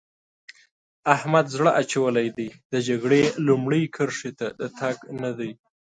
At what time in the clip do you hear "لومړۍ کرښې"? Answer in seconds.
3.47-4.31